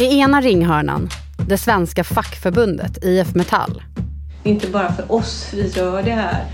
[0.00, 1.08] I ena ringhörnan,
[1.48, 3.82] det svenska fackförbundet IF Metall.
[4.42, 6.44] Inte bara för oss vi gör det här.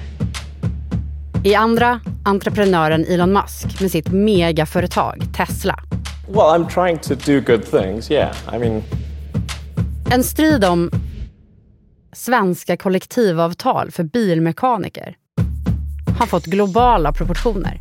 [1.45, 5.79] I andra, entreprenören Elon Musk med sitt megaföretag Tesla.
[6.29, 8.37] Well, I'm trying to do good things, yeah.
[8.55, 8.83] I mean...
[10.11, 10.91] En strid om
[12.13, 15.17] svenska kollektivavtal för bilmekaniker
[16.19, 17.81] har fått globala proportioner.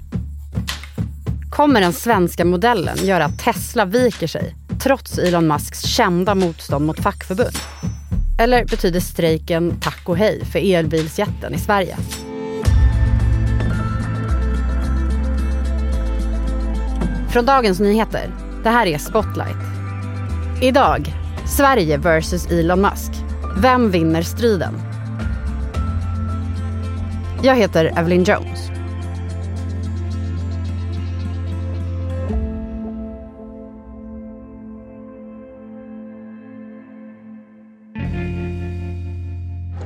[1.49, 6.99] Kommer den svenska modellen göra att Tesla viker sig trots Elon Musks kända motstånd mot
[6.99, 7.55] fackförbund?
[8.39, 11.97] Eller betyder strejken tack och hej för elbilsjätten i Sverige?
[17.29, 18.29] Från Dagens Nyheter.
[18.63, 19.57] Det här är Spotlight.
[20.61, 21.13] Idag,
[21.57, 23.11] Sverige vs Elon Musk.
[23.57, 24.73] Vem vinner striden?
[27.43, 28.80] Jag heter Evelyn Jones.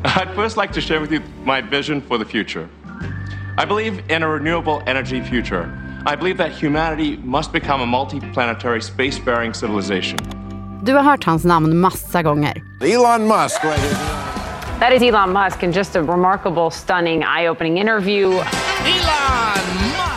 [0.16, 2.70] I'd first like to share with you my vision for the future.
[3.58, 5.66] I believe in a renewable energy future.
[6.06, 10.20] I believe that humanity must become a multi-planetary space-faring civilization.
[10.84, 12.54] Du har hört hans namn massa gånger.
[12.82, 13.98] Elon Musk, right here.
[14.80, 18.44] That is Elon Musk in just a remarkable, stunning, eye opening interview.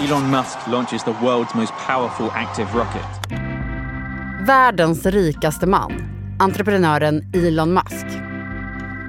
[0.01, 3.31] Elon Musk launches the world's most powerful active rocket.
[4.47, 5.91] Världens rikaste man,
[6.39, 8.28] entreprenören Elon Musk.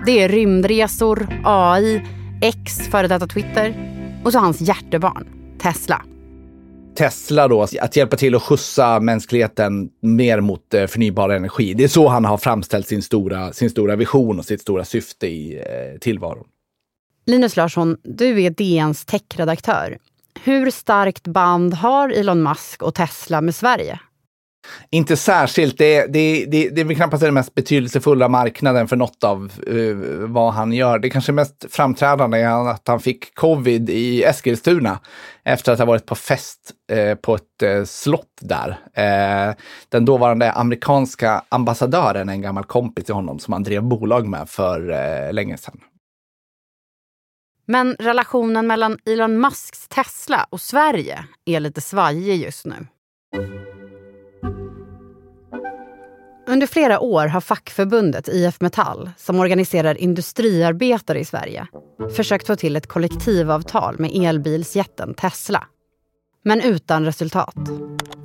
[0.05, 2.01] Det är rymdresor, AI,
[2.41, 3.75] X, före detta Twitter
[4.25, 5.27] och så hans hjärtebarn,
[5.61, 6.01] Tesla.
[6.95, 11.73] Tesla då, att hjälpa till att skjutsa mänskligheten mer mot eh, förnybar energi.
[11.73, 15.27] Det är så han har framställt sin stora, sin stora vision och sitt stora syfte
[15.27, 16.45] i eh, tillvaron.
[17.25, 19.97] Linus Larsson, du är DNs techredaktör.
[20.43, 23.99] Hur starkt band har Elon Musk och Tesla med Sverige?
[24.89, 25.77] Inte särskilt.
[25.77, 30.27] Det, det, det, det är väl knappast den mest betydelsefulla marknaden för något av uh,
[30.27, 30.99] vad han gör.
[30.99, 34.99] Det kanske mest framträdande är att han fick covid i Eskilstuna
[35.43, 38.77] efter att ha varit på fest uh, på ett eh, uh, slott där.
[39.89, 44.49] den dåvarande amerikanska ambassadören, är en gammal kompis till honom som han drev bolag med
[44.49, 45.79] för länge sedan.
[47.71, 52.87] Men relationen mellan Elon Musks Tesla och Sverige är lite svajig just nu.
[56.49, 61.67] Under flera år har fackförbundet IF Metall, som organiserar industriarbetare i Sverige,
[62.15, 65.63] försökt få till ett kollektivavtal med elbilsjätten Tesla.
[66.43, 67.55] Men utan resultat.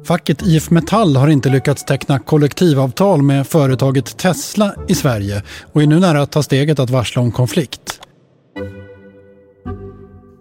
[0.04, 5.42] Facket IF Metall har inte lyckats teckna kollektivavtal med företaget Tesla i Sverige
[5.72, 8.00] och är nu nära att ta steget att varsla om konflikt.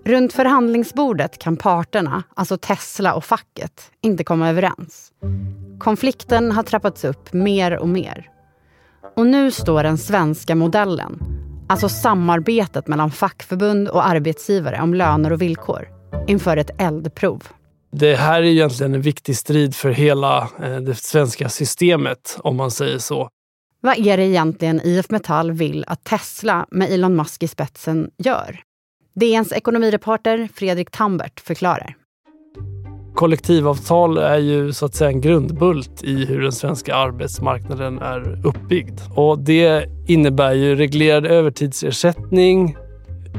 [0.05, 5.11] Runt förhandlingsbordet kan parterna, alltså Tesla och facket, inte komma överens.
[5.79, 8.29] Konflikten har trappats upp mer och mer.
[9.15, 11.19] Och nu står den svenska modellen,
[11.69, 15.87] alltså samarbetet mellan fackförbund och arbetsgivare om löner och villkor,
[16.27, 17.43] inför ett eldprov.
[17.91, 22.71] Det här är egentligen en viktig strid för hela eh, det svenska systemet, om man
[22.71, 23.29] säger så.
[23.81, 28.59] Vad är det egentligen IF Metall vill att Tesla med Elon Musk i spetsen gör?
[29.15, 31.95] DNs ekonomireporter Fredrik Tambert förklarar.
[33.15, 38.99] Kollektivavtal är ju så att säga en grundbult i hur den svenska arbetsmarknaden är uppbyggd.
[39.15, 42.77] Och det innebär ju reglerad övertidsersättning,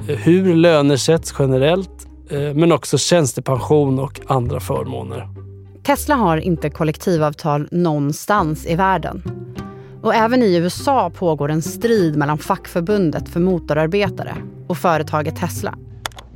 [0.08, 5.28] hur löner sätts generellt, eh, men också tjänstepension och andra förmåner.
[5.82, 9.22] Tesla har inte kollektivavtal någonstans i världen.
[10.02, 14.36] Och även i USA pågår en strid mellan fackförbundet för motorarbetare
[14.68, 15.74] och företaget Tesla.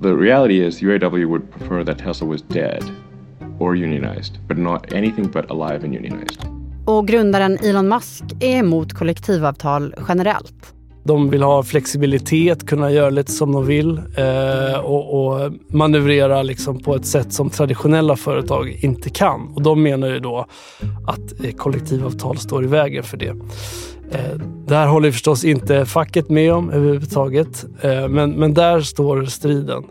[0.03, 2.85] The reality is UAW would prefer that Tesla was dead
[3.59, 6.59] or unionized, but not anything but alive and unionized.
[6.87, 10.75] Och grundaren Elon Musk är emot kollektivavtal generellt.
[11.05, 16.83] De vill ha flexibilitet, kunna göra lite som de vill eh, och, och, manövrera liksom
[16.83, 19.53] på ett sätt som traditionella företag inte kan.
[19.55, 20.47] Och de menar ju då
[21.07, 23.35] att eh, kollektivavtal står i vägen för det.
[24.11, 28.81] Eh, där det här håller förstås inte facket med om överhuvudtaget, eh, men, men där
[28.81, 29.85] står striden.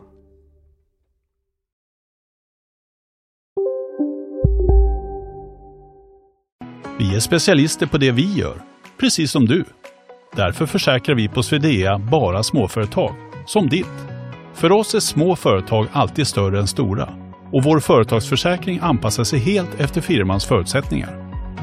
[7.00, 8.62] Vi är specialister på det vi gör,
[9.00, 9.66] precis som du.
[10.36, 13.16] Därför försäkrar vi på Swedea bara småföretag,
[13.46, 14.08] som ditt.
[14.54, 17.10] För oss är små företag alltid större än stora
[17.52, 21.27] och vår företagsförsäkring anpassar sig helt efter firmans förutsättningar.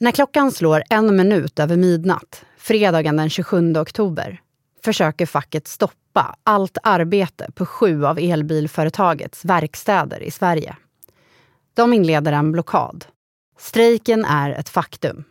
[0.00, 4.40] När klockan slår en minut över midnatt, fredagen den 27 oktober,
[4.84, 10.76] försöker facket stoppa allt arbete på sju av elbilföretagets verkstäder i Sverige.
[11.74, 13.04] De inleder en blockad.
[13.58, 15.24] Strejken är ett faktum.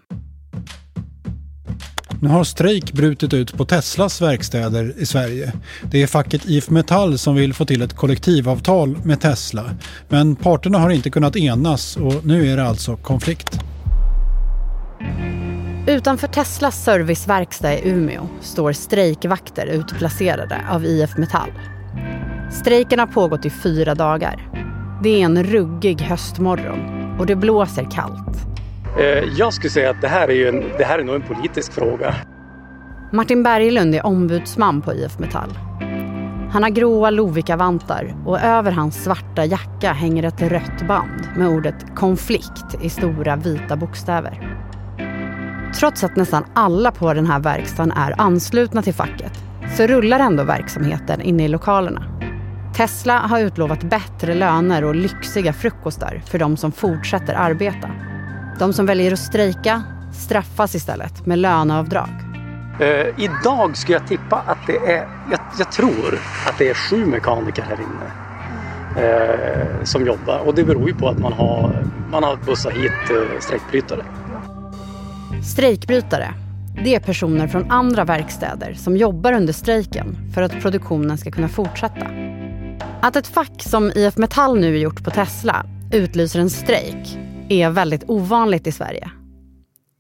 [2.21, 5.53] Nu har strejk brutit ut på Teslas verkstäder i Sverige.
[5.91, 9.69] Det är facket IF Metall som vill få till ett kollektivavtal med Tesla.
[10.09, 13.59] Men parterna har inte kunnat enas och nu är det alltså konflikt.
[15.89, 21.51] Utanför Teslas serviceverkstad i Umeå står strejkvakter utplacerade av IF Metall.
[22.51, 24.49] Strejken har pågått i fyra dagar.
[25.03, 28.37] Det är en ruggig höstmorgon och det blåser kallt.
[29.37, 32.15] Jag skulle säga att det här är, en, det här är nog en politisk fråga.
[33.13, 35.57] Martin Berglund är ombudsman på IF Metall.
[36.51, 41.95] Han har gråa Lovikka-vantar och över hans svarta jacka hänger ett rött band med ordet
[41.95, 44.57] konflikt i stora vita bokstäver.
[45.79, 49.31] Trots att nästan alla på den här verkstaden är anslutna till facket
[49.77, 52.03] så rullar ändå verksamheten inne i lokalerna.
[52.77, 57.89] Tesla har utlovat bättre löner och lyxiga frukostar för de som fortsätter arbeta.
[58.59, 59.83] De som väljer att strejka
[60.13, 62.09] straffas istället med löneavdrag.
[62.79, 67.05] Eh, idag skulle jag tippa att det är, jag, jag tror att det är sju
[67.05, 68.11] mekaniker här inne
[69.07, 72.91] eh, som jobbar och det beror ju på att man har, man har bussat hit
[73.09, 74.05] eh, strejkbrytare.
[75.43, 76.33] Strejkbrytare,
[76.83, 81.49] det är personer från andra verkstäder som jobbar under strejken för att produktionen ska kunna
[81.49, 82.07] fortsätta.
[83.01, 87.17] Att ett fack som IF Metall nu gjort på Tesla utlyser en strejk
[87.49, 89.11] är väldigt ovanligt i Sverige.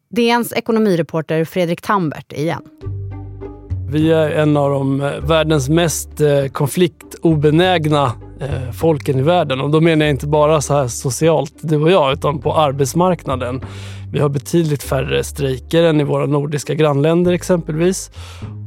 [0.09, 2.61] DNs ekonomireporter Fredrik Tambert igen.
[3.89, 8.11] Vi är en av de eh, världens mest eh, konfliktobenägna
[8.41, 9.61] eh, folken i världen.
[9.61, 13.61] Och då menar jag inte bara så här socialt, du och jag, utan på arbetsmarknaden.
[14.11, 18.11] Vi har betydligt färre strejker än i våra nordiska grannländer exempelvis.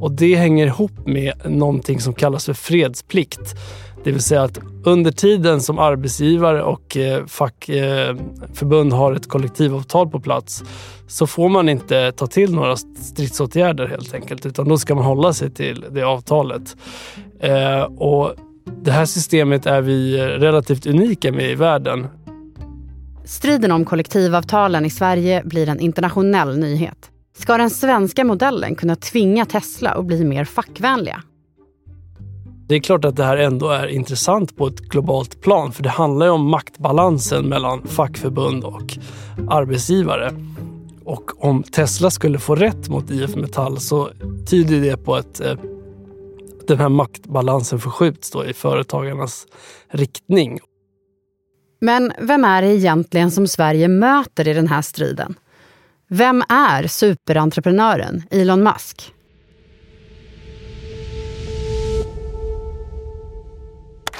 [0.01, 3.55] Och det hänger ihop med någonting som kallas för fredsplikt.
[4.03, 10.09] Det vill säga att under tiden som arbetsgivare och eh, fackförbund eh, har ett kollektivavtal
[10.09, 10.63] på plats
[11.07, 15.33] så får man inte ta till några stridsåtgärder helt enkelt utan då ska man hålla
[15.33, 16.75] sig till det avtalet.
[17.39, 18.35] Eh, och
[18.65, 22.07] det här systemet är vi relativt unika med i världen.
[23.25, 27.11] Striden om kollektivavtalen i Sverige blir en internationell nyhet.
[27.37, 31.23] Ska den svenska modellen kunna tvinga Tesla att bli mer fackvänliga?
[32.67, 35.89] Det är klart att det här ändå är intressant på ett globalt plan för det
[35.89, 38.97] handlar ju om maktbalansen mellan fackförbund och
[39.49, 40.33] arbetsgivare.
[41.05, 44.09] Och om Tesla skulle få rätt mot IF Metall så
[44.49, 45.53] tyder det på att eh,
[46.67, 49.47] den här maktbalansen förskjuts då i företagarnas
[49.87, 50.59] riktning.
[51.81, 55.35] Men vem är det egentligen som Sverige möter i den här striden?
[56.07, 59.13] Vem är superentreprenören Elon Musk?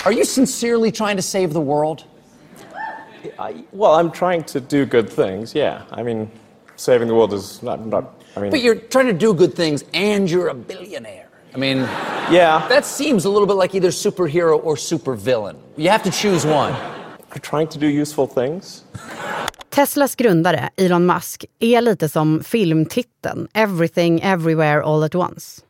[0.03, 2.03] Are you sincerely trying to save the world?
[3.23, 5.81] I, well, I'm trying to do good things, yeah.
[5.91, 6.27] I mean,
[6.75, 8.03] saving the world is not, not
[8.35, 8.51] I mean...
[8.51, 11.20] But you're trying to do good things and you're a billionaire.
[11.53, 11.77] I mean,
[12.31, 12.67] yeah.
[12.69, 15.55] That seems a little bit like either superhero or supervillain.
[15.75, 16.73] You have to choose one.
[17.31, 18.83] I'm trying to do useful things.
[19.69, 25.61] Teslas grundare, Elon Musk, är lite som filmtiteln Everything Everywhere All At Once.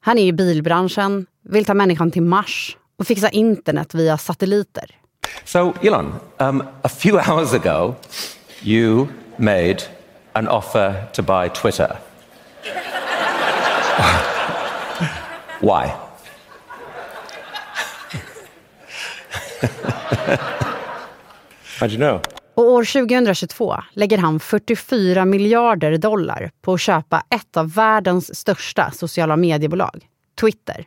[0.00, 4.90] Han är i bilbranschen, vill ta människan till Mars och fixa internet via satelliter.
[5.44, 7.94] So, Elon, um, a few hours ago,
[8.62, 9.78] you made
[10.32, 11.96] an offer to buy Twitter.
[15.64, 15.90] Why?
[21.80, 22.20] How'd you know?
[22.54, 28.90] Och år 2022 lägger han 44 miljarder dollar på att köpa ett av världens största
[28.90, 30.08] sociala mediebolag,
[30.40, 30.86] Twitter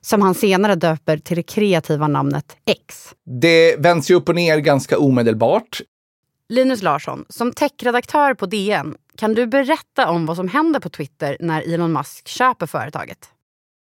[0.00, 3.14] som han senare döper till det kreativa namnet X.
[3.40, 5.80] Det vänds ju upp och ner ganska omedelbart.
[6.48, 11.36] Linus Larsson, som techredaktör på DN, kan du berätta om vad som händer på Twitter
[11.40, 13.18] när Elon Musk köper företaget?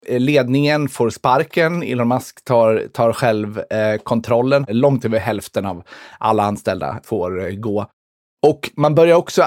[0.06, 4.66] Eh, ledningen får sparken, Elon Musk tar, tar själv eh, kontrollen.
[4.68, 5.82] Långt över hälften av
[6.18, 7.86] alla anställda får eh, gå.
[8.46, 9.44] Och man börjar också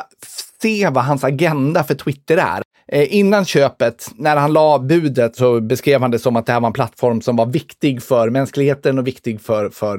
[0.62, 2.62] se vad hans agenda för Twitter är.
[2.88, 6.60] Eh, innan köpet, när han la budet, så beskrev han det som att det här
[6.60, 9.98] var en plattform som var viktig för mänskligheten och viktig för, för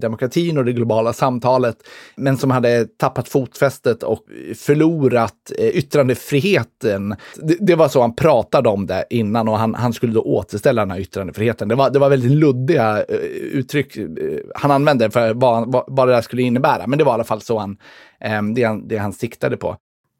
[0.00, 1.76] demokratin och det globala samtalet,
[2.16, 4.20] men som hade tappat fotfästet och
[4.56, 7.16] förlorat eh, yttrandefriheten.
[7.36, 10.82] Det, det, var så han pratade om det innan och han, han skulle då återställa
[10.82, 11.68] den här yttrandefriheten.
[11.68, 13.16] Det var, det var väldigt luddiga eh,
[13.52, 14.06] uttryck eh,
[14.54, 17.24] han använde för vad, vad, vad det där skulle innebära, men det var i alla
[17.24, 17.76] fall så han,
[18.20, 19.76] eh, det, han, det han siktade på.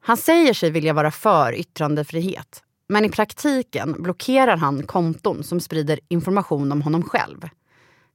[0.06, 2.62] Han säger sig vilja vara för yttrandefrihet.
[2.88, 7.48] Men i praktiken blockerar han konton som sprider information om honom själv.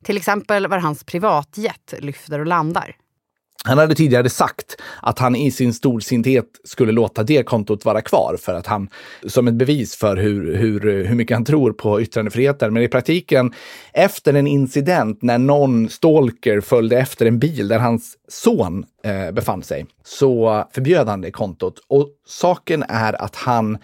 [0.03, 2.95] Till exempel var hans privatjet lyfter och landar.
[3.63, 8.37] Han hade tidigare sagt att han i sin storsinthet skulle låta det kontot vara kvar
[8.39, 8.89] för att han,
[9.27, 12.73] som ett bevis för hur, hur, hur mycket han tror på yttrandefriheten.
[12.73, 13.53] Men i praktiken,
[13.93, 19.63] efter en incident när någon stalker följde efter en bil där hans son eh, befann
[19.63, 21.75] sig, så förbjöd han det kontot.
[21.87, 23.77] Och saken är att han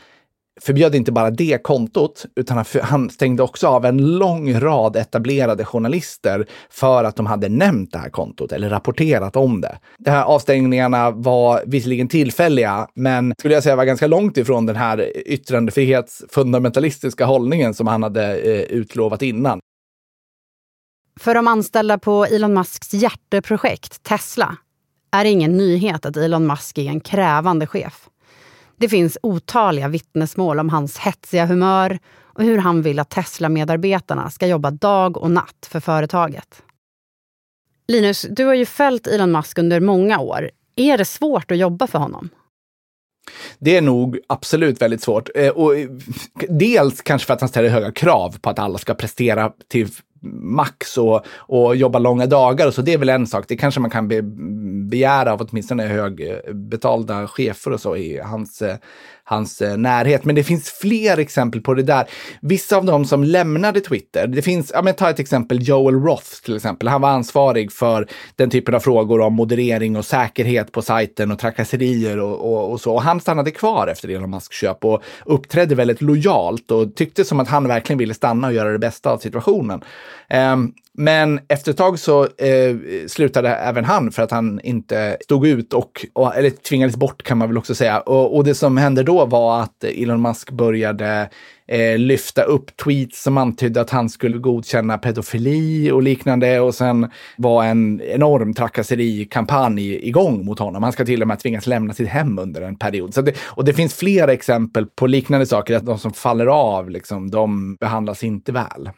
[0.61, 6.47] förbjöd inte bara det kontot, utan han stängde också av en lång rad etablerade journalister
[6.69, 9.79] för att de hade nämnt det här kontot eller rapporterat om det.
[9.97, 14.75] De här avstängningarna var visserligen tillfälliga, men skulle jag säga var ganska långt ifrån den
[14.75, 19.59] här yttrandefrihetsfundamentalistiska hållningen som han hade eh, utlovat innan.
[21.19, 24.57] För de anställda på Elon Musks hjärteprojekt Tesla
[25.11, 28.09] är det ingen nyhet att Elon Musk är en krävande chef.
[28.77, 34.47] Det finns otaliga vittnesmål om hans hetsiga humör och hur han vill att Tesla-medarbetarna ska
[34.47, 36.63] jobba dag och natt för företaget.
[37.87, 40.51] Linus, du har ju följt Elon Musk under många år.
[40.75, 42.29] Är det svårt att jobba för honom?
[43.59, 45.29] Det är nog absolut väldigt svårt.
[45.35, 45.89] Eh, och eh,
[46.49, 49.89] dels kanske för att han ställer höga krav på att alla ska prestera till
[50.33, 52.67] max och, och jobba långa dagar.
[52.67, 53.45] Och så det är väl en sak.
[53.47, 54.21] Det kanske man kan be,
[54.89, 58.75] begära av åtminstone högbetalda chefer och så i hans, eh,
[59.25, 60.25] hans eh, närhet.
[60.25, 62.05] Men det finns fler exempel på det där.
[62.41, 66.43] Vissa av dem som lämnade Twitter, det finns, ja men ta ett exempel, Joel Roth
[66.43, 66.87] till exempel.
[66.87, 71.39] Han var ansvarig för den typen av frågor om moderering och säkerhet på sajten och
[71.39, 72.93] trakasserier och, och, och så.
[72.93, 77.39] Och han stannade kvar efter Elon Musks köp och uppträdde väldigt lojalt och tyckte som
[77.39, 79.81] att han verkligen ville stanna och göra det bästa av situationen.
[80.53, 82.75] Um, men efter ett tag så eh,
[83.07, 87.37] slutade även han för att han inte stod ut och, och, eller tvingades bort kan
[87.37, 87.99] man väl också säga.
[87.99, 91.29] Och, och det som hände då var att Elon Musk började
[91.67, 96.59] eh, lyfta upp tweets som antydde att han skulle godkänna pedofili och liknande.
[96.59, 100.83] Och sen var en enorm trakasserikampanj igång mot honom.
[100.83, 103.13] Han ska till och med tvingas lämna sitt hem under en period.
[103.13, 106.89] Så det, och det finns flera exempel på liknande saker, att de som faller av,
[106.89, 108.89] liksom, de behandlas inte väl.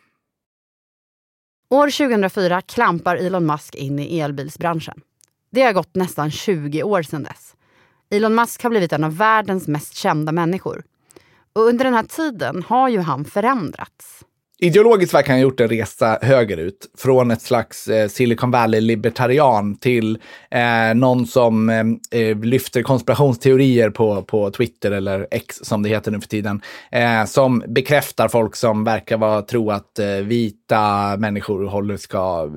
[1.69, 5.01] År 2004 klampar Elon Musk in i elbilsbranschen.
[5.51, 7.55] Det har gått nästan 20 år sedan dess.
[8.09, 10.83] Elon Musk har blivit en av världens mest kända människor.
[11.53, 14.25] Och under den här tiden har ju han förändrats.
[14.59, 16.91] Ideologiskt verkar han ha gjort en resa högerut.
[16.97, 20.17] Från ett slags eh, Silicon Valley-libertarian till
[20.51, 26.11] eh, någon som eh, eh, lyfter konspirationsteorier på, på Twitter, eller X som det heter
[26.11, 26.61] nu för tiden.
[26.91, 32.49] Eh, som bekräftar folk som verkar vara, tro att eh, vita människor håller, ska,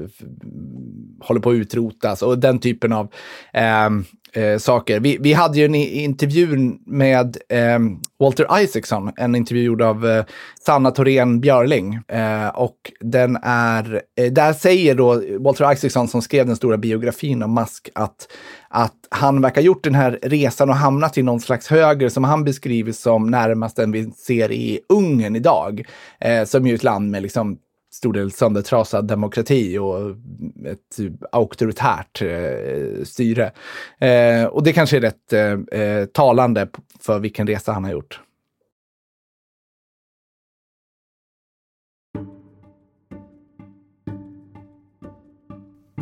[1.20, 2.22] håller på att utrotas.
[2.22, 3.12] Och den typen av
[3.52, 3.90] eh,
[4.32, 5.00] eh, saker.
[5.00, 7.78] Vi, vi hade ju en intervju med eh,
[8.18, 10.24] Walter Isaacson, en intervju gjord av eh,
[10.66, 12.00] Sanna Thorén Björling.
[12.08, 17.42] Eh, och den är, eh, där säger då Walter Isaacson som skrev den stora biografin
[17.42, 18.28] om Musk att,
[18.68, 22.24] att han verkar ha gjort den här resan och hamnat i någon slags höger som
[22.24, 25.84] han beskriver som närmast den vi ser i Ungern idag.
[26.20, 27.58] Eh, som ju är ett land med liksom
[27.90, 30.10] stor del söndertrasad demokrati och
[30.66, 33.52] ett auktoritärt eh, styre.
[33.98, 36.68] Eh, och det kanske är rätt eh, eh talande
[37.00, 38.20] för vilken resa han har gjort.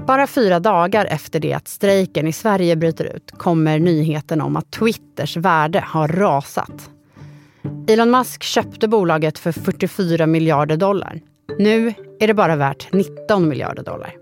[0.07, 4.71] Bara fyra dagar efter det att strejken i Sverige bryter ut kommer nyheten om att
[4.71, 6.91] Twitters värde har rasat.
[7.89, 11.21] Elon Musk köpte bolaget för 44 miljarder dollar
[11.59, 14.15] nu är det bara värt 19 miljarder dollar.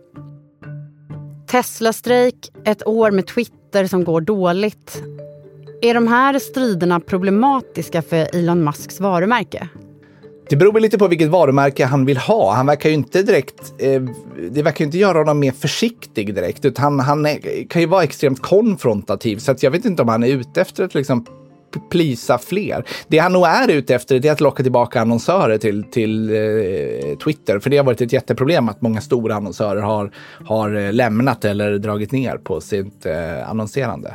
[1.47, 5.03] Tesla-strejk, ett år med Twitter som går dåligt.
[5.83, 9.69] Är de här striderna problematiska för Elon Musks varumärke?
[10.49, 12.55] Det beror väl lite på vilket varumärke han vill ha.
[12.55, 14.03] Han verkar ju inte direkt, eh,
[14.51, 18.05] det verkar inte göra honom mer försiktig direkt, utan han, han är, kan ju vara
[18.05, 19.37] extremt konfrontativ.
[19.39, 21.27] Så att jag vet inte om han är ute efter att liksom
[21.91, 22.85] plisa fler.
[23.09, 27.59] Det han nog är ute efter är att locka tillbaka annonsörer till, till eh, Twitter.
[27.59, 30.11] För det har varit ett jätteproblem att många stora annonsörer har,
[30.45, 34.15] har eh, lämnat eller dragit ner på sitt eh, annonserande.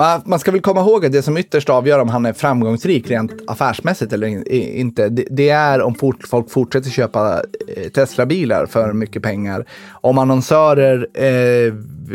[0.00, 3.10] Man, man ska väl komma ihåg att det som ytterst avgör om han är framgångsrik
[3.10, 7.42] rent affärsmässigt eller in, inte, det, det, är om fort, folk fortsätter köpa
[7.76, 9.66] eh, Tesla-bilar för mycket pengar.
[9.90, 11.74] Om annonsörer eh,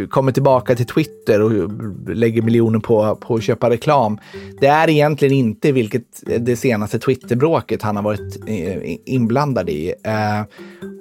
[0.09, 1.51] kommer tillbaka till Twitter och
[2.07, 4.17] lägger miljoner på, på att köpa reklam.
[4.59, 6.03] Det är egentligen inte vilket
[6.39, 9.93] det senaste Twitterbråket han har varit eh, inblandad i.
[10.03, 10.41] Eh,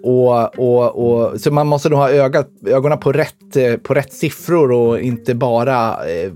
[0.03, 4.13] och, och, och, så man måste nog ha ögat, ögonen på rätt, eh, på rätt
[4.13, 6.33] siffror och inte bara eh,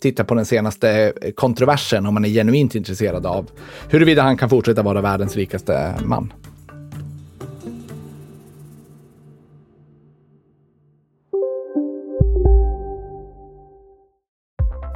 [0.00, 3.50] titta på den senaste kontroversen om man är genuint intresserad av
[3.90, 6.32] huruvida han kan fortsätta vara världens rikaste man.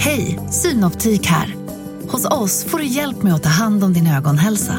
[0.00, 1.54] Hej, Synoptik här.
[2.08, 4.74] Hos oss får du hjälp med att ta hand om din ögonhälsa.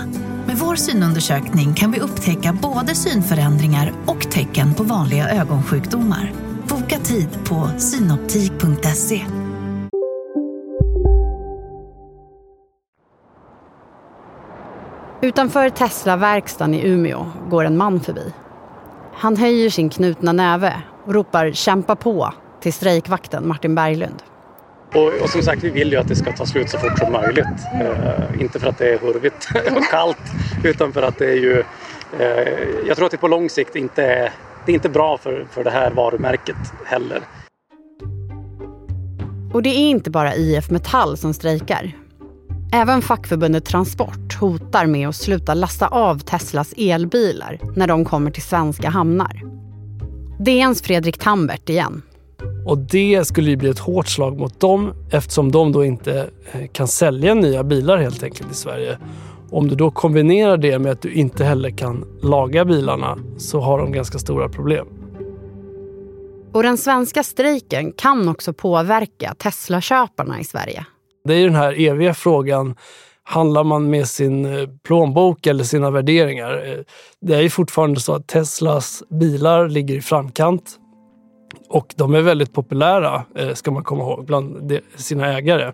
[0.47, 6.33] Med vår synundersökning kan vi upptäcka både synförändringar och tecken på vanliga ögonsjukdomar.
[6.69, 9.25] Boka tid på synoptik.se.
[15.21, 18.33] Utanför Tesla-verkstaden i Umeå går en man förbi.
[19.13, 24.23] Han höjer sin knutna näve och ropar kämpa på till strejkvakten Martin Berglund.
[24.93, 27.11] Och, och, som sagt, vi vill ju att det ska ta slut så fort som
[27.11, 27.45] möjligt.
[27.81, 30.17] Eh, inte för att det är hurvigt och kallt,
[30.63, 31.63] utan för att det är ju...
[32.19, 34.31] Eh, jag tror att det på lång sikt inte är,
[34.65, 36.55] det är inte bra för, för det här varumärket
[36.85, 37.21] heller.
[39.53, 41.91] Och det är inte bara IF Metall som strejkar.
[42.73, 48.43] Även fackförbundet Transport hotar med att sluta lasta av Teslas elbilar när de kommer till
[48.43, 49.41] svenska hamnar.
[50.39, 52.01] DNs Fredrik Tambert igen.
[52.65, 56.67] Och det skulle ju bli ett hårt slag mot dem eftersom de då inte eh,
[56.71, 58.97] kan sälja nya bilar helt enkelt i Sverige.
[59.51, 63.79] Om du då kombinerar det med att du inte heller kan laga bilarna så har
[63.79, 64.87] de ganska stora problem.
[66.53, 70.85] Och den svenska strejken kan också påverka Tesla-köparna i Sverige.
[71.25, 72.75] Det är den här eviga frågan,
[73.23, 76.67] handlar man med sin eh, plånbok eller sina värderingar?
[76.67, 76.83] Eh,
[77.21, 80.79] det är ju fortfarande så att Teslas bilar ligger i framkant
[81.69, 85.71] och de är väldigt populära, eh, ska man komma ihåg, bland sina ägare.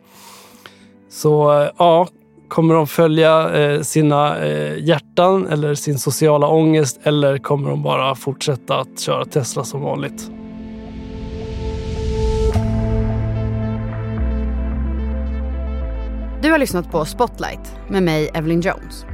[1.09, 2.07] Så eh, ja,
[2.47, 4.45] kommer de följa eh, sina
[4.77, 10.31] hjärtan eller sin sociala ångest eller kommer de bara fortsätta att köra Tesla som vanligt?
[16.41, 19.05] Du har lyssnat på Spotlight med mig, Evelyn Jones.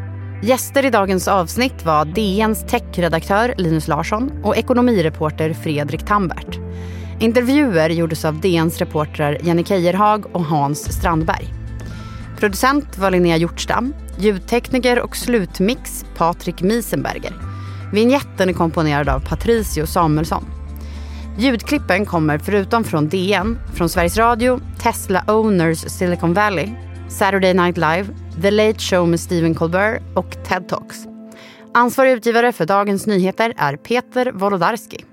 [0.43, 6.59] Gäster i dagens avsnitt var DNs techredaktör Linus Larsson och ekonomireporter Fredrik Tambert.
[7.19, 11.53] Intervjuer gjordes av DNs reportrar Jenny Keijerhag och Hans Strandberg.
[12.39, 17.33] Producent var Linnea Hjortstam, ljudtekniker och slutmix Patrik Miesenberger.
[17.93, 20.45] Vinjetten är komponerad av Patricio Samuelsson.
[21.37, 26.69] Ljudklippen kommer förutom från DN, från Sveriges Radio, Tesla Owners Silicon Valley,
[27.11, 28.05] Saturday Night Live,
[28.41, 30.97] The Late Show med Stephen Colbert och TED Talks.
[31.73, 35.05] Ansvarig utgivare för Dagens Nyheter är Peter Wolodarski.